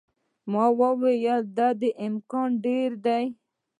[0.51, 3.25] ما وویل، د دې امکان ډېر دی.